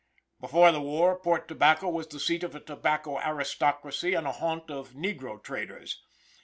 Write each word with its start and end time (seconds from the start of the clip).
Before 0.39 0.71
the 0.71 0.81
war 0.81 1.15
Port 1.19 1.47
Tobacco 1.47 1.87
was 1.87 2.07
the 2.07 2.19
seat 2.19 2.41
of 2.43 2.55
a 2.55 2.59
tobacco 2.59 3.19
aristocracy 3.19 4.15
and 4.15 4.25
a 4.25 4.31
haunt 4.31 4.71
of 4.71 4.93
negro 4.93 5.39
traders. 5.43 6.01